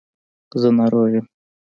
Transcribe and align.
زه 0.61 0.69
ناروغ 0.77 1.07
یم. 1.13 1.25